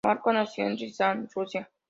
Márkov 0.03 0.33
nació 0.33 0.65
en 0.65 0.77
Riazán, 0.79 1.29
Rusia. 1.35 1.69